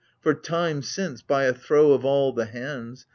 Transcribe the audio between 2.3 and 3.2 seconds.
the hands.